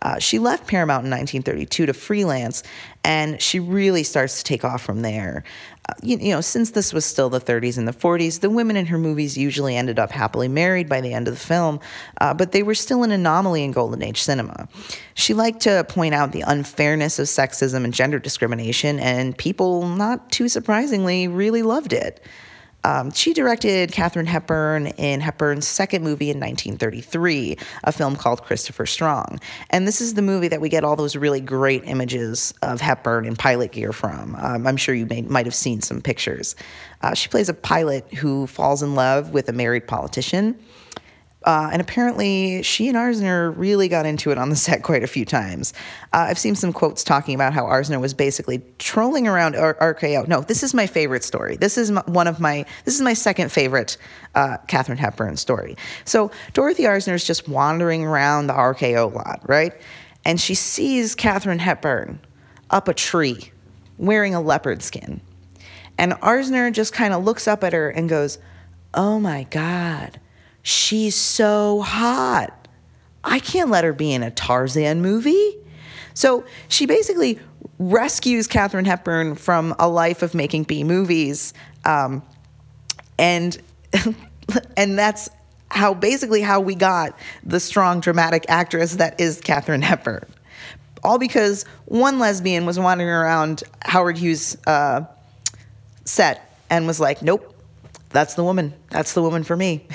Uh, 0.01 0.17
she 0.17 0.39
left 0.39 0.65
Paramount 0.65 1.05
in 1.05 1.11
1932 1.11 1.85
to 1.85 1.93
freelance, 1.93 2.63
and 3.03 3.39
she 3.39 3.59
really 3.59 4.01
starts 4.01 4.39
to 4.39 4.43
take 4.43 4.63
off 4.63 4.81
from 4.81 5.01
there. 5.03 5.43
You, 6.01 6.17
you, 6.17 6.33
know, 6.33 6.41
since 6.41 6.71
this 6.71 6.93
was 6.93 7.05
still 7.05 7.29
the 7.29 7.39
30s 7.39 7.77
and 7.77 7.87
the 7.87 7.93
40s, 7.93 8.39
the 8.39 8.49
women 8.49 8.75
in 8.75 8.85
her 8.87 8.97
movies 8.97 9.37
usually 9.37 9.75
ended 9.75 9.99
up 9.99 10.11
happily 10.11 10.47
married 10.47 10.89
by 10.89 11.01
the 11.01 11.13
end 11.13 11.27
of 11.27 11.33
the 11.33 11.39
film, 11.39 11.79
uh, 12.19 12.33
but 12.33 12.51
they 12.51 12.63
were 12.63 12.75
still 12.75 13.03
an 13.03 13.11
anomaly 13.11 13.63
in 13.63 13.71
Golden 13.71 14.01
Age 14.01 14.21
cinema. 14.21 14.67
She 15.13 15.33
liked 15.33 15.61
to 15.61 15.83
point 15.85 16.13
out 16.13 16.31
the 16.31 16.43
unfairness 16.47 17.19
of 17.19 17.27
sexism 17.27 17.83
and 17.83 17.93
gender 17.93 18.19
discrimination, 18.19 18.99
and 18.99 19.37
people, 19.37 19.87
not 19.87 20.31
too 20.31 20.49
surprisingly, 20.49 21.27
really 21.27 21.61
loved 21.61 21.93
it. 21.93 22.21
Um, 22.83 23.11
she 23.11 23.33
directed 23.33 23.91
Katharine 23.91 24.25
Hepburn 24.25 24.87
in 24.97 25.21
Hepburn's 25.21 25.67
second 25.67 26.03
movie 26.03 26.29
in 26.29 26.39
1933, 26.39 27.57
a 27.83 27.91
film 27.91 28.15
called 28.15 28.43
Christopher 28.43 28.85
Strong. 28.85 29.39
And 29.69 29.87
this 29.87 30.01
is 30.01 30.13
the 30.13 30.21
movie 30.21 30.47
that 30.47 30.61
we 30.61 30.69
get 30.69 30.83
all 30.83 30.95
those 30.95 31.15
really 31.15 31.41
great 31.41 31.83
images 31.85 32.53
of 32.61 32.81
Hepburn 32.81 33.25
in 33.25 33.35
pilot 33.35 33.71
gear 33.71 33.91
from. 33.91 34.35
Um, 34.35 34.65
I'm 34.65 34.77
sure 34.77 34.95
you 34.95 35.05
may, 35.05 35.21
might 35.23 35.45
have 35.45 35.55
seen 35.55 35.81
some 35.81 36.01
pictures. 36.01 36.55
Uh, 37.01 37.13
she 37.13 37.29
plays 37.29 37.49
a 37.49 37.53
pilot 37.53 38.13
who 38.13 38.47
falls 38.47 38.81
in 38.81 38.95
love 38.95 39.31
with 39.31 39.49
a 39.49 39.53
married 39.53 39.87
politician. 39.87 40.57
Uh, 41.43 41.69
and 41.71 41.81
apparently, 41.81 42.61
she 42.63 42.89
and 42.89 42.97
Arzner 42.97 43.53
really 43.55 43.87
got 43.87 44.05
into 44.05 44.31
it 44.31 44.37
on 44.37 44.49
the 44.49 44.55
set 44.57 44.83
quite 44.83 45.03
a 45.03 45.07
few 45.07 45.25
times. 45.25 45.73
Uh, 46.13 46.27
I've 46.29 46.39
seen 46.39 46.55
some 46.55 46.73
quotes 46.73 47.03
talking 47.03 47.33
about 47.33 47.53
how 47.53 47.65
Arzner 47.65 47.99
was 48.01 48.13
basically 48.13 48.61
trolling 48.77 49.27
around 49.27 49.55
R- 49.55 49.75
RKO. 49.75 50.27
No, 50.27 50.41
this 50.41 50.63
is 50.63 50.73
my 50.73 50.85
favorite 50.85 51.23
story. 51.23 51.55
This 51.55 51.77
is 51.77 51.91
my, 51.91 52.03
one 52.07 52.27
of 52.27 52.39
my. 52.39 52.65
This 52.83 52.95
is 52.95 53.01
my 53.01 53.13
second 53.13 53.51
favorite 53.51 53.97
uh, 54.35 54.57
Katharine 54.67 54.97
Hepburn 54.97 55.37
story. 55.37 55.77
So 56.03 56.31
Dorothy 56.53 56.83
Arzner 56.83 57.13
is 57.13 57.23
just 57.23 57.47
wandering 57.47 58.05
around 58.05 58.47
the 58.47 58.53
RKO 58.53 59.13
lot, 59.13 59.41
right? 59.47 59.73
And 60.25 60.39
she 60.41 60.55
sees 60.55 61.15
Katharine 61.15 61.59
Hepburn 61.59 62.19
up 62.69 62.89
a 62.89 62.93
tree, 62.93 63.51
wearing 63.97 64.35
a 64.35 64.41
leopard 64.41 64.83
skin, 64.83 65.21
and 65.97 66.11
Arzner 66.13 66.71
just 66.73 66.91
kind 66.91 67.13
of 67.13 67.23
looks 67.23 67.47
up 67.47 67.63
at 67.63 67.71
her 67.71 67.89
and 67.89 68.09
goes, 68.09 68.39
"Oh 68.93 69.21
my 69.21 69.43
God." 69.43 70.19
She's 70.61 71.15
so 71.15 71.81
hot. 71.81 72.67
I 73.23 73.39
can't 73.39 73.69
let 73.69 73.83
her 73.83 73.93
be 73.93 74.13
in 74.13 74.23
a 74.23 74.31
Tarzan 74.31 75.01
movie. 75.01 75.55
So 76.13 76.43
she 76.67 76.85
basically 76.85 77.39
rescues 77.77 78.47
Katharine 78.47 78.85
Hepburn 78.85 79.35
from 79.35 79.75
a 79.79 79.87
life 79.87 80.21
of 80.21 80.33
making 80.35 80.63
B 80.63 80.83
movies. 80.83 81.53
Um, 81.85 82.23
and 83.17 83.57
and 84.77 84.97
that's 84.97 85.29
how 85.69 85.93
basically 85.93 86.41
how 86.41 86.59
we 86.59 86.75
got 86.75 87.17
the 87.43 87.59
strong 87.59 87.99
dramatic 87.99 88.45
actress 88.49 88.95
that 88.95 89.19
is 89.19 89.39
Katharine 89.39 89.81
Hepburn. 89.81 90.25
All 91.03 91.17
because 91.17 91.63
one 91.85 92.19
lesbian 92.19 92.65
was 92.65 92.77
wandering 92.77 93.09
around 93.09 93.63
Howard 93.83 94.17
Hughes' 94.17 94.57
uh, 94.67 95.05
set 96.03 96.53
and 96.69 96.85
was 96.85 96.99
like, 96.99 97.21
"Nope, 97.21 97.55
that's 98.09 98.33
the 98.35 98.43
woman. 98.43 98.73
That's 98.89 99.13
the 99.13 99.21
woman 99.21 99.43
for 99.43 99.55
me. 99.55 99.87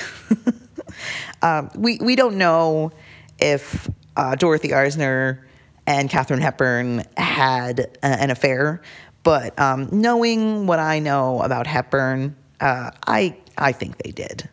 um, 1.43 1.71
we 1.75 1.99
we 2.01 2.17
don't 2.17 2.37
know 2.37 2.93
if 3.39 3.91
uh, 4.17 4.35
Dorothy 4.37 4.69
Arzner 4.69 5.43
and 5.87 6.09
Katharine 6.09 6.41
Hepburn 6.41 7.05
had 7.17 7.81
a, 7.81 8.07
an 8.07 8.31
affair. 8.31 8.83
But 9.23 9.59
um, 9.59 9.89
knowing 9.91 10.67
what 10.67 10.79
I 10.79 10.99
know 10.99 11.41
about 11.43 11.67
Hepburn, 11.67 12.37
uh, 12.61 12.91
I 13.07 13.37
I 13.59 13.73
think 13.73 13.99
they 13.99 14.11
did. 14.11 14.49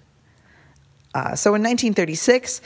Uh, 1.14 1.36
so 1.36 1.50
in 1.56 1.62
1936, 1.62 2.62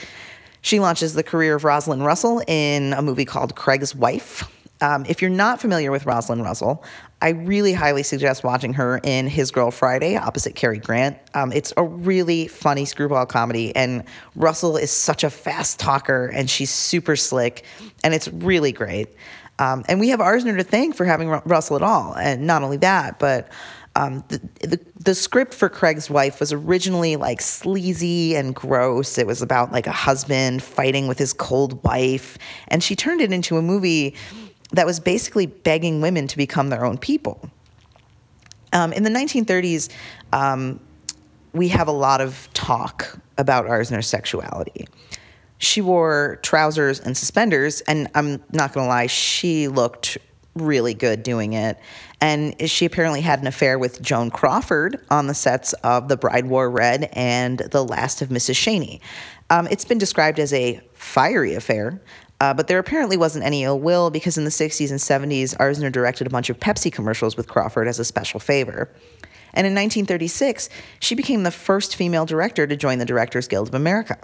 she 0.62 0.80
launches 0.80 1.14
the 1.14 1.24
career 1.24 1.56
of 1.56 1.64
Rosalind 1.64 2.06
Russell 2.06 2.42
in 2.48 2.94
a 2.94 3.02
movie 3.02 3.26
called 3.26 3.56
Craig's 3.56 3.96
Wife. 3.96 4.44
Um, 4.82 5.06
if 5.08 5.22
you're 5.22 5.32
not 5.32 5.62
familiar 5.62 5.92
with 5.92 6.06
Rosalind 6.06 6.44
Russell, 6.44 6.84
I 7.22 7.30
really 7.30 7.74
highly 7.74 8.04
suggest 8.04 8.44
watching 8.44 8.74
her 8.74 9.00
in 9.04 9.28
His 9.28 9.52
Girl 9.52 9.72
Friday 9.72 10.18
opposite 10.18 10.56
Cary 10.56 10.80
Grant. 10.80 11.18
Um, 11.34 11.52
it's 11.54 11.74
a 11.78 11.84
really 11.84 12.48
funny 12.48 12.86
screwball 12.86 13.26
comedy, 13.26 13.76
and 13.76 14.04
Russell 14.36 14.76
is 14.78 14.92
such 14.92 15.24
a 15.24 15.30
fast 15.30 15.80
talker, 15.80 16.28
and 16.28 16.50
she's 16.50 16.72
super 16.72 17.16
slick, 17.16 17.64
and 18.04 18.14
it's 18.14 18.28
really 18.28 18.74
great. 18.74 19.10
Um, 19.60 19.86
and 19.88 20.00
we 20.00 20.10
have 20.10 20.20
Arzner 20.20 20.58
to 20.58 20.64
thank 20.64 20.96
for 20.96 21.06
having 21.06 21.30
Russell 21.30 21.78
at 21.78 21.82
all. 21.82 22.14
And 22.16 22.46
not 22.46 22.62
only 22.62 22.78
that, 22.78 23.20
but 23.20 23.50
um, 23.96 24.26
the, 24.28 24.42
the, 24.68 24.80
the 25.00 25.16
script 25.16 25.54
for 25.54 25.70
Craig's 25.70 26.10
wife 26.10 26.42
was 26.42 26.52
originally 26.52 27.16
like 27.16 27.40
sleazy 27.40 28.36
and 28.36 28.54
gross. 28.54 29.18
It 29.18 29.26
was 29.26 29.42
about 29.42 29.72
like 29.72 29.88
a 29.88 29.94
husband 29.94 30.62
fighting 30.62 31.08
with 31.08 31.18
his 31.18 31.32
cold 31.32 31.82
wife, 31.86 32.38
and 32.68 32.84
she 32.84 32.96
turned 32.96 33.22
it 33.22 33.32
into 33.32 33.56
a 33.56 33.62
movie 33.62 34.16
that 34.76 34.86
was 34.86 35.00
basically 35.00 35.46
begging 35.46 36.02
women 36.02 36.28
to 36.28 36.38
become 36.38 36.70
their 36.70 36.86
own 36.86 36.98
people. 36.98 37.50
Um, 38.74 38.92
in 38.94 39.04
the 39.04 39.10
1930s, 39.10 39.90
um, 40.34 40.80
we 41.54 41.70
have 41.70 41.88
a 41.88 41.94
lot 41.94 42.20
of 42.20 42.50
talk 42.54 43.18
about 43.38 43.66
Arzner's 43.66 44.08
sexuality. 44.08 44.88
She 45.58 45.82
wore 45.82 46.40
trousers 46.44 47.00
and 47.00 47.16
suspenders, 47.16 47.80
and 47.82 48.10
I'm 48.14 48.44
not 48.52 48.74
gonna 48.74 48.88
lie, 48.88 49.08
she 49.08 49.70
looked 49.70 50.18
really 50.56 50.94
good 50.94 51.24
doing 51.24 51.54
it. 51.54 51.78
And 52.22 52.70
she 52.70 52.86
apparently 52.86 53.22
had 53.22 53.40
an 53.40 53.48
affair 53.48 53.78
with 53.78 54.02
Joan 54.02 54.32
Crawford 54.32 55.00
on 55.10 55.28
the 55.28 55.34
sets 55.34 55.74
of 55.84 56.08
The 56.08 56.18
Bride 56.18 56.48
Wore 56.48 56.70
Red 56.70 57.10
and 57.14 57.60
The 57.60 57.84
Last 57.84 58.22
of 58.22 58.30
Mrs. 58.30 58.56
Cheyney. 58.56 59.00
Um, 59.50 59.68
it's 59.70 59.86
been 59.86 59.98
described 59.98 60.40
as 60.40 60.54
a 60.54 60.82
fiery 60.94 61.56
affair, 61.56 62.02
uh, 62.42 62.54
but 62.54 62.68
there 62.68 62.80
apparently 62.80 63.18
wasn't 63.18 63.46
any 63.46 63.64
ill 63.64 63.80
will 63.80 64.10
because 64.10 64.38
in 64.38 64.44
the 64.44 64.50
60s 64.50 64.90
and 64.92 65.00
70s, 65.00 65.56
Arzner 65.58 65.92
directed 65.92 66.28
a 66.28 66.30
bunch 66.30 66.50
of 66.50 66.60
Pepsi 66.60 66.92
commercials 66.92 67.38
with 67.38 67.48
Crawford 67.48 67.88
as 67.88 68.00
a 68.00 68.06
special 68.06 68.40
favor. 68.40 68.90
And 69.54 69.66
in 69.66 69.74
1936, 69.74 70.70
she 71.00 71.16
became 71.16 71.44
the 71.44 71.52
first 71.52 71.96
female 71.96 72.26
director 72.26 72.68
to 72.68 72.76
join 72.76 73.00
the 73.00 73.06
Directors 73.06 73.48
Guild 73.48 73.70
of 73.70 73.74
America. 73.74 74.18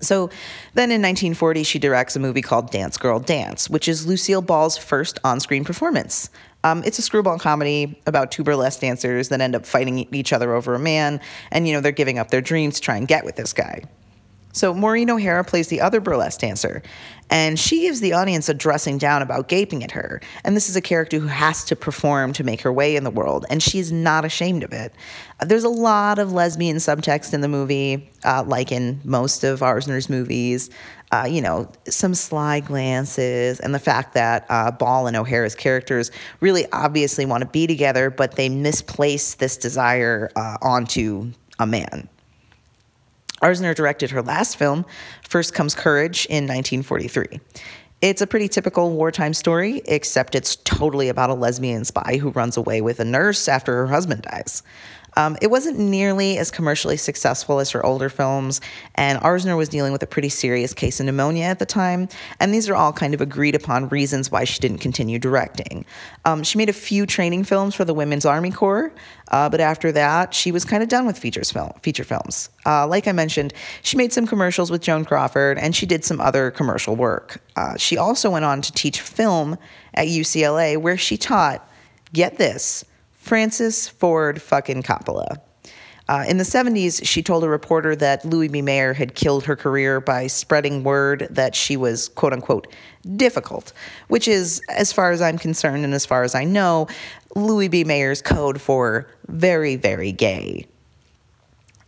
So 0.00 0.28
then 0.74 0.90
in 0.90 1.00
1940, 1.02 1.64
she 1.64 1.78
directs 1.78 2.14
a 2.14 2.20
movie 2.20 2.42
called 2.42 2.70
Dance 2.70 2.96
Girl 2.96 3.18
Dance, 3.18 3.68
which 3.68 3.88
is 3.88 4.06
Lucille 4.06 4.42
Ball's 4.42 4.76
first 4.76 5.18
on 5.24 5.40
screen 5.40 5.64
performance. 5.64 6.30
Um, 6.62 6.82
it's 6.84 6.98
a 6.98 7.02
screwball 7.02 7.38
comedy 7.38 8.00
about 8.06 8.30
two 8.30 8.44
burlesque 8.44 8.80
dancers 8.80 9.28
that 9.28 9.40
end 9.40 9.54
up 9.54 9.66
fighting 9.66 10.06
each 10.14 10.32
other 10.32 10.54
over 10.54 10.74
a 10.74 10.78
man, 10.78 11.20
and 11.50 11.66
you 11.66 11.74
know, 11.74 11.80
they're 11.80 11.92
giving 11.92 12.18
up 12.18 12.30
their 12.30 12.40
dreams 12.40 12.76
to 12.76 12.80
try 12.80 12.96
and 12.96 13.08
get 13.08 13.24
with 13.24 13.36
this 13.36 13.52
guy. 13.52 13.82
So 14.54 14.72
Maureen 14.72 15.10
O'Hara 15.10 15.44
plays 15.44 15.66
the 15.66 15.80
other 15.80 16.00
burlesque 16.00 16.40
dancer, 16.40 16.82
and 17.28 17.58
she 17.58 17.80
gives 17.82 18.00
the 18.00 18.12
audience 18.12 18.48
a 18.48 18.54
dressing 18.54 18.98
down 18.98 19.20
about 19.20 19.48
gaping 19.48 19.82
at 19.82 19.90
her. 19.90 20.20
And 20.44 20.56
this 20.56 20.68
is 20.68 20.76
a 20.76 20.80
character 20.80 21.18
who 21.18 21.26
has 21.26 21.64
to 21.64 21.76
perform 21.76 22.32
to 22.34 22.44
make 22.44 22.60
her 22.60 22.72
way 22.72 22.94
in 22.94 23.02
the 23.02 23.10
world, 23.10 23.44
and 23.50 23.60
she's 23.60 23.90
not 23.90 24.24
ashamed 24.24 24.62
of 24.62 24.72
it. 24.72 24.94
There's 25.44 25.64
a 25.64 25.68
lot 25.68 26.20
of 26.20 26.32
lesbian 26.32 26.76
subtext 26.76 27.34
in 27.34 27.40
the 27.40 27.48
movie, 27.48 28.08
uh, 28.24 28.44
like 28.46 28.70
in 28.70 29.00
most 29.04 29.42
of 29.42 29.60
Arzner's 29.60 30.08
movies. 30.08 30.70
Uh, 31.10 31.26
you 31.28 31.40
know, 31.40 31.70
some 31.88 32.14
sly 32.14 32.60
glances, 32.60 33.60
and 33.60 33.74
the 33.74 33.78
fact 33.78 34.14
that 34.14 34.46
uh, 34.48 34.70
Ball 34.70 35.06
and 35.06 35.16
O'Hara's 35.16 35.54
characters 35.54 36.10
really 36.40 36.66
obviously 36.72 37.26
want 37.26 37.42
to 37.42 37.48
be 37.48 37.66
together, 37.66 38.10
but 38.10 38.36
they 38.36 38.48
misplace 38.48 39.34
this 39.34 39.56
desire 39.56 40.30
uh, 40.34 40.56
onto 40.60 41.30
a 41.58 41.66
man. 41.66 42.08
Arzner 43.44 43.74
directed 43.74 44.10
her 44.12 44.22
last 44.22 44.56
film, 44.56 44.86
First 45.28 45.52
Comes 45.52 45.74
Courage, 45.74 46.24
in 46.30 46.44
1943. 46.44 47.40
It's 48.00 48.22
a 48.22 48.26
pretty 48.26 48.48
typical 48.48 48.90
wartime 48.92 49.34
story, 49.34 49.82
except 49.84 50.34
it's 50.34 50.56
totally 50.56 51.10
about 51.10 51.28
a 51.28 51.34
lesbian 51.34 51.84
spy 51.84 52.16
who 52.16 52.30
runs 52.30 52.56
away 52.56 52.80
with 52.80 53.00
a 53.00 53.04
nurse 53.04 53.46
after 53.46 53.76
her 53.76 53.86
husband 53.88 54.22
dies. 54.22 54.62
Um, 55.16 55.36
it 55.40 55.50
wasn't 55.50 55.78
nearly 55.78 56.38
as 56.38 56.50
commercially 56.50 56.96
successful 56.96 57.60
as 57.60 57.70
her 57.70 57.84
older 57.84 58.08
films, 58.08 58.60
and 58.94 59.18
Arzner 59.20 59.56
was 59.56 59.68
dealing 59.68 59.92
with 59.92 60.02
a 60.02 60.06
pretty 60.06 60.28
serious 60.28 60.74
case 60.74 61.00
of 61.00 61.06
pneumonia 61.06 61.44
at 61.44 61.58
the 61.58 61.66
time, 61.66 62.08
and 62.40 62.52
these 62.52 62.68
are 62.68 62.74
all 62.74 62.92
kind 62.92 63.14
of 63.14 63.20
agreed 63.20 63.54
upon 63.54 63.88
reasons 63.88 64.30
why 64.30 64.44
she 64.44 64.60
didn't 64.60 64.78
continue 64.78 65.18
directing. 65.18 65.84
Um, 66.24 66.42
she 66.42 66.58
made 66.58 66.68
a 66.68 66.74
few 66.74 67.06
training 67.06 67.44
films 67.44 67.74
for 67.74 67.84
the 67.84 67.94
Women's 67.94 68.24
Army 68.24 68.50
Corps, 68.50 68.92
uh, 69.30 69.48
but 69.48 69.60
after 69.60 69.92
that, 69.92 70.34
she 70.34 70.52
was 70.52 70.64
kind 70.64 70.82
of 70.82 70.88
done 70.88 71.06
with 71.06 71.18
features 71.18 71.50
film, 71.50 71.72
feature 71.82 72.04
films. 72.04 72.50
Uh, 72.66 72.86
like 72.86 73.08
I 73.08 73.12
mentioned, 73.12 73.52
she 73.82 73.96
made 73.96 74.12
some 74.12 74.26
commercials 74.26 74.70
with 74.70 74.82
Joan 74.82 75.04
Crawford, 75.04 75.58
and 75.58 75.74
she 75.74 75.86
did 75.86 76.04
some 76.04 76.20
other 76.20 76.50
commercial 76.50 76.96
work. 76.96 77.42
Uh, 77.56 77.76
she 77.76 77.96
also 77.96 78.30
went 78.30 78.44
on 78.44 78.62
to 78.62 78.72
teach 78.72 79.00
film 79.00 79.58
at 79.94 80.08
UCLA, 80.08 80.76
where 80.76 80.96
she 80.96 81.16
taught, 81.16 81.68
get 82.12 82.38
this, 82.38 82.84
Francis 83.24 83.88
Ford 83.88 84.42
fucking 84.42 84.82
Coppola. 84.82 85.38
Uh, 86.10 86.26
in 86.28 86.36
the 86.36 86.44
70s, 86.44 87.00
she 87.06 87.22
told 87.22 87.42
a 87.42 87.48
reporter 87.48 87.96
that 87.96 88.22
Louis 88.22 88.48
B. 88.48 88.60
Mayer 88.60 88.92
had 88.92 89.14
killed 89.14 89.46
her 89.46 89.56
career 89.56 89.98
by 89.98 90.26
spreading 90.26 90.84
word 90.84 91.26
that 91.30 91.54
she 91.54 91.78
was, 91.78 92.10
quote 92.10 92.34
unquote, 92.34 92.66
difficult, 93.16 93.72
which 94.08 94.28
is, 94.28 94.60
as 94.68 94.92
far 94.92 95.10
as 95.10 95.22
I'm 95.22 95.38
concerned 95.38 95.84
and 95.84 95.94
as 95.94 96.04
far 96.04 96.22
as 96.22 96.34
I 96.34 96.44
know, 96.44 96.86
Louis 97.34 97.68
B. 97.68 97.82
Mayer's 97.82 98.20
code 98.20 98.60
for 98.60 99.08
very, 99.28 99.76
very 99.76 100.12
gay. 100.12 100.66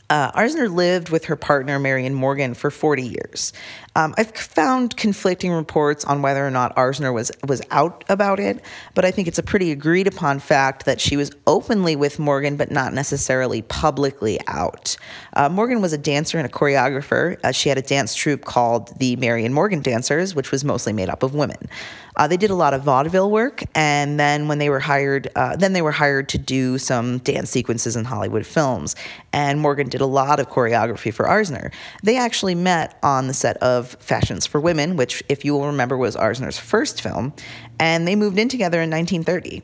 Uh, 0.09 0.31
Arzner 0.33 0.73
lived 0.73 1.11
with 1.11 1.25
her 1.25 1.37
partner, 1.37 1.79
Marion 1.79 2.15
Morgan, 2.15 2.55
for 2.55 2.71
40 2.71 3.03
years. 3.03 3.53
Um, 3.97 4.15
I've 4.17 4.31
found 4.31 4.97
conflicting 4.97 5.51
reports 5.51 6.05
on 6.05 6.23
whether 6.23 6.47
or 6.47 6.51
not 6.51 6.77
Arzner 6.77 7.13
was, 7.13 7.33
was 7.49 7.61
out 7.71 8.05
about 8.09 8.39
it, 8.39 8.63
but 8.95 9.05
I 9.05 9.11
think 9.11 9.27
it's 9.27 9.39
a 9.39 9.43
pretty 9.43 9.73
agreed 9.73 10.07
upon 10.07 10.39
fact 10.39 10.85
that 10.85 11.01
she 11.01 11.17
was 11.17 11.33
openly 11.47 11.97
with 11.97 12.19
Morgan, 12.19 12.57
but 12.57 12.71
not 12.71 12.93
necessarily 12.93 13.63
publicly 13.63 14.39
out. 14.47 14.97
Uh, 15.33 15.49
Morgan 15.49 15.81
was 15.81 15.93
a 15.93 15.99
dancer 15.99 16.39
and 16.39 16.47
a 16.47 16.51
choreographer. 16.51 17.39
Uh, 17.43 17.51
she 17.51 17.69
had 17.69 17.79
a 17.79 17.83
dance 17.83 18.15
troupe 18.15 18.45
called 18.45 18.97
the 18.99 19.17
Marion 19.17 19.53
Morgan 19.53 19.83
Dancers, 19.83 20.35
which 20.35 20.53
was 20.53 20.65
mostly 20.65 20.93
made 20.93 21.09
up 21.09 21.25
of 21.25 21.35
women. 21.35 21.69
Uh, 22.17 22.27
they 22.27 22.37
did 22.37 22.51
a 22.51 22.55
lot 22.55 22.73
of 22.73 22.83
vaudeville 22.83 23.31
work, 23.31 23.63
and 23.75 24.19
then 24.19 24.49
when 24.49 24.59
they 24.59 24.71
were 24.71 24.81
hired, 24.81 25.29
uh, 25.37 25.55
then 25.57 25.73
they 25.73 25.83
were 25.83 25.93
hired 25.93 26.29
to 26.31 26.39
do 26.39 26.79
some 26.79 27.19
dance 27.19 27.51
sequences 27.51 27.97
in 27.97 28.05
Hollywood 28.05 28.47
films. 28.47 28.97
And 29.33 29.61
Morgan 29.61 29.89
did 29.89 30.01
a 30.01 30.07
lot 30.07 30.41
of 30.41 30.49
choreography 30.49 31.13
for 31.13 31.27
Arzner. 31.27 31.73
They 32.03 32.17
actually 32.17 32.55
met 32.55 32.99
on 33.03 33.27
the 33.27 33.35
set 33.35 33.57
of 33.59 33.97
Fashions 34.01 34.47
for 34.47 34.61
Women, 34.61 34.97
which, 34.97 35.23
if 35.29 35.45
you 35.45 35.53
will 35.55 35.67
remember, 35.67 35.97
was 35.97 36.17
Arzner's 36.17 36.59
first 36.59 37.03
film, 37.03 37.35
and 37.79 38.09
they 38.09 38.17
moved 38.17 38.39
in 38.39 38.49
together 38.49 38.81
in 38.81 38.91
1930. 38.91 39.63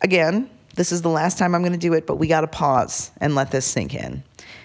Again, 0.00 0.50
this 0.74 0.92
is 0.92 1.02
the 1.02 1.10
last 1.10 1.38
time 1.38 1.54
I'm 1.54 1.62
going 1.62 1.72
to 1.72 1.78
do 1.78 1.92
it, 1.92 2.06
but 2.06 2.16
we 2.16 2.26
got 2.26 2.40
to 2.40 2.46
pause 2.46 3.10
and 3.20 3.34
let 3.34 3.50
this 3.50 3.66
sink 3.66 3.94
in. 3.94 4.22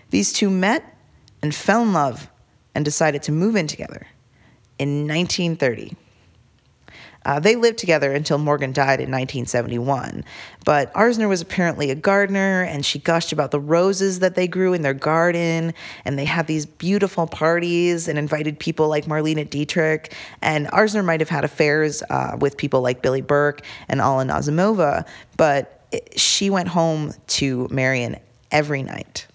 These 0.10 0.32
two 0.32 0.50
met 0.50 0.98
and 1.42 1.54
fell 1.54 1.84
in 1.84 1.94
love 1.94 2.30
and 2.74 2.86
decided 2.86 3.24
to 3.24 3.32
move 3.32 3.56
in 3.56 3.68
together 3.68 4.08
in 4.80 5.08
1930. 5.08 5.96
Uh, 7.28 7.42
they 7.42 7.58
lived 7.58 7.78
together 7.78 8.14
until 8.14 8.38
Morgan 8.38 8.72
died 8.72 9.02
in 9.02 9.12
1971. 9.12 10.24
But 10.64 10.94
Arzner 10.94 11.28
was 11.28 11.42
apparently 11.42 11.92
a 11.92 11.96
gardener, 11.96 12.64
and 12.64 12.86
she 12.86 13.00
gushed 13.00 13.34
about 13.34 13.52
the 13.52 13.60
roses 13.60 14.20
that 14.20 14.36
they 14.36 14.48
grew 14.48 14.74
in 14.74 14.82
their 14.82 14.94
garden. 14.94 15.74
And 16.06 16.18
they 16.18 16.24
had 16.24 16.48
these 16.48 16.66
beautiful 16.66 17.28
parties 17.28 18.08
and 18.08 18.18
invited 18.18 18.60
people 18.60 18.88
like 18.88 19.06
Marlene 19.06 19.50
Dietrich. 19.50 20.16
And 20.42 20.68
Arzner 20.68 21.04
might 21.04 21.20
have 21.20 21.30
had 21.30 21.44
affairs 21.44 22.02
uh, 22.10 22.38
with 22.40 22.56
people 22.56 22.80
like 22.82 23.02
Billie 23.02 23.22
Burke 23.22 23.62
and 23.90 24.00
Alla 24.00 24.24
Nazimova, 24.24 25.06
but 25.36 25.86
she 26.16 26.50
went 26.50 26.70
home 26.70 27.14
to 27.28 27.68
Marion 27.70 28.18
every 28.52 28.84
night. 28.84 29.28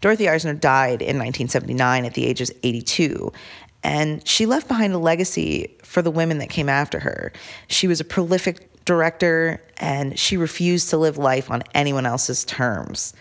Dorothy 0.00 0.26
Arzner 0.26 0.58
died 0.58 1.02
in 1.02 1.18
1979 1.18 2.04
at 2.04 2.14
the 2.14 2.24
age 2.24 2.40
of 2.40 2.50
82, 2.62 3.32
and 3.82 4.26
she 4.26 4.46
left 4.46 4.68
behind 4.68 4.92
a 4.92 4.98
legacy 4.98 5.76
for 5.82 6.02
the 6.02 6.10
women 6.10 6.38
that 6.38 6.50
came 6.50 6.68
after 6.68 6.98
her. 6.98 7.32
She 7.68 7.86
was 7.86 8.00
a 8.00 8.04
prolific 8.04 8.84
director 8.84 9.62
and 9.76 10.18
she 10.18 10.36
refused 10.36 10.90
to 10.90 10.96
live 10.96 11.18
life 11.18 11.50
on 11.50 11.62
anyone 11.74 12.06
else's 12.06 12.44
terms. 12.44 13.12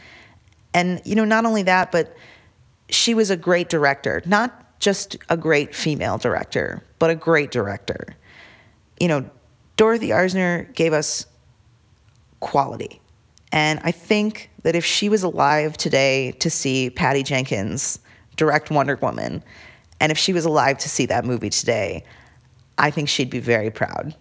And, 0.74 1.02
you 1.06 1.16
know, 1.16 1.26
not 1.26 1.46
only 1.46 1.64
that, 1.64 1.92
but 1.92 2.16
she 2.90 3.14
was 3.14 3.30
a 3.30 3.38
great 3.38 3.70
director, 3.70 4.22
not 4.26 4.80
just 4.80 5.18
a 5.30 5.38
great 5.38 5.76
female 5.76 6.18
director, 6.18 6.84
but 7.00 7.10
a 7.10 7.16
great 7.16 7.52
director. 7.52 8.16
You 9.00 9.08
know, 9.08 9.30
Dorothy 9.76 10.10
Arzner 10.10 10.74
gave 10.74 10.94
us 10.94 11.26
quality. 12.40 13.02
And 13.52 13.80
I 13.84 13.92
think 13.92 14.50
that 14.64 14.76
if 14.76 14.86
she 14.86 15.10
was 15.10 15.24
alive 15.24 15.78
today 15.78 16.32
to 16.34 16.50
see 16.50 16.90
Patty 16.90 17.24
Jenkins 17.24 18.00
direct 18.36 18.70
Wonder 18.70 18.96
Woman, 18.98 19.44
and 20.00 20.12
if 20.12 20.18
she 20.18 20.34
was 20.34 20.46
alive 20.46 20.78
to 20.80 20.90
see 20.90 21.06
that 21.08 21.26
movie 21.26 21.50
today, 21.50 22.04
I 22.78 22.92
think 22.92 23.10
she'd 23.10 23.30
be 23.30 23.40
very 23.40 23.72
proud. 23.72 24.16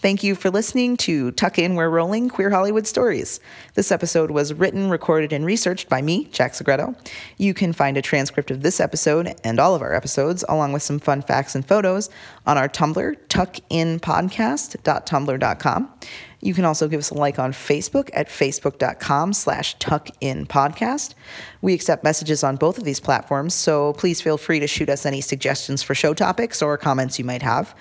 Thank 0.00 0.22
you 0.22 0.34
for 0.34 0.50
listening 0.50 0.96
to 0.98 1.32
Tuck 1.32 1.58
In 1.58 1.74
We're 1.74 1.90
Rolling 1.90 2.30
Queer 2.30 2.48
Hollywood 2.48 2.86
Stories. 2.86 3.38
This 3.74 3.92
episode 3.92 4.30
was 4.30 4.54
written, 4.54 4.88
recorded, 4.88 5.30
and 5.30 5.44
researched 5.44 5.90
by 5.90 6.00
me, 6.00 6.24
Jack 6.32 6.54
Segreto. 6.54 6.96
You 7.36 7.52
can 7.52 7.74
find 7.74 7.98
a 7.98 8.02
transcript 8.02 8.50
of 8.50 8.62
this 8.62 8.80
episode 8.80 9.34
and 9.44 9.60
all 9.60 9.74
of 9.74 9.82
our 9.82 9.94
episodes, 9.94 10.42
along 10.48 10.72
with 10.72 10.82
some 10.82 11.00
fun 11.00 11.20
facts 11.20 11.54
and 11.54 11.68
photos, 11.68 12.08
on 12.46 12.56
our 12.56 12.66
Tumblr, 12.66 13.14
tuckinpodcast.tumblr.com. 13.28 15.92
You 16.40 16.54
can 16.54 16.64
also 16.64 16.88
give 16.88 16.98
us 17.00 17.10
a 17.10 17.14
like 17.14 17.38
on 17.38 17.52
Facebook 17.52 18.10
at 18.14 18.28
facebook.com 18.28 19.32
slash 19.34 19.76
tuckinpodcast. 19.76 21.14
We 21.60 21.74
accept 21.74 22.02
messages 22.02 22.42
on 22.42 22.56
both 22.56 22.78
of 22.78 22.84
these 22.84 23.00
platforms, 23.00 23.54
so 23.54 23.92
please 23.94 24.20
feel 24.20 24.38
free 24.38 24.60
to 24.60 24.66
shoot 24.66 24.88
us 24.88 25.04
any 25.04 25.20
suggestions 25.20 25.82
for 25.82 25.94
show 25.94 26.14
topics 26.14 26.62
or 26.62 26.78
comments 26.78 27.18
you 27.18 27.24
might 27.24 27.42
have. 27.42 27.74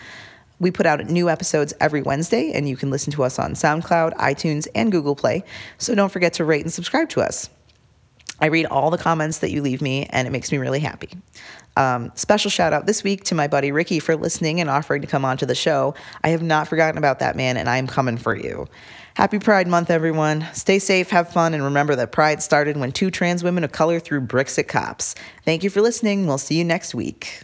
We 0.60 0.72
put 0.72 0.86
out 0.86 1.06
new 1.06 1.30
episodes 1.30 1.74
every 1.80 2.02
Wednesday, 2.02 2.52
and 2.52 2.68
you 2.68 2.76
can 2.76 2.92
listen 2.92 3.14
to 3.14 3.24
us 3.24 3.40
on 3.40 3.54
SoundCloud, 3.54 4.16
iTunes, 4.18 4.68
and 4.76 4.92
Google 4.92 5.16
Play. 5.16 5.46
So 5.78 5.96
don't 5.96 6.12
forget 6.12 6.34
to 6.34 6.44
rate 6.44 6.64
and 6.64 6.74
subscribe 6.74 7.08
to 7.10 7.22
us. 7.22 7.50
I 8.42 8.48
read 8.48 8.66
all 8.66 8.90
the 8.90 8.98
comments 8.98 9.40
that 9.40 9.52
you 9.52 9.62
leave 9.62 9.82
me, 9.82 10.06
and 10.10 10.28
it 10.28 10.32
makes 10.32 10.52
me 10.52 10.58
really 10.58 10.80
happy. 10.80 11.10
Um, 11.80 12.12
special 12.14 12.52
shout 12.52 12.74
out 12.74 12.88
this 12.88 13.06
week 13.06 13.24
to 13.26 13.36
my 13.36 13.48
buddy 13.48 13.72
Ricky 13.72 14.00
for 14.00 14.18
listening 14.18 14.60
and 14.60 14.70
offering 14.70 15.02
to 15.02 15.08
come 15.08 15.24
onto 15.24 15.46
the 15.46 15.56
show. 15.56 15.96
I 16.26 16.30
have 16.30 16.42
not 16.42 16.68
forgotten 16.68 16.98
about 16.98 17.20
that 17.20 17.38
man, 17.38 17.56
and 17.56 17.70
I 17.70 17.78
am 17.78 17.88
coming 17.88 18.18
for 18.18 18.36
you. 18.36 18.68
Happy 19.14 19.40
Pride 19.40 19.68
Month, 19.68 19.90
everyone. 19.90 20.46
Stay 20.52 20.78
safe, 20.78 21.10
have 21.12 21.32
fun, 21.32 21.54
and 21.54 21.64
remember 21.64 21.96
that 21.96 22.12
Pride 22.12 22.44
started 22.44 22.76
when 22.76 22.92
two 22.92 23.10
trans 23.10 23.46
women 23.46 23.64
of 23.64 23.72
color 23.72 24.02
threw 24.02 24.20
bricks 24.20 24.60
at 24.60 24.68
cops. 24.68 25.16
Thank 25.46 25.64
you 25.64 25.70
for 25.70 25.82
listening. 25.82 26.28
We'll 26.28 26.38
see 26.38 26.58
you 26.58 26.66
next 26.66 26.94
week. 26.94 27.44